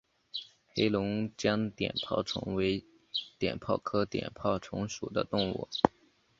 [0.73, 2.83] 黑龙江碘泡虫为
[3.37, 5.69] 碘泡科碘泡虫属的动物。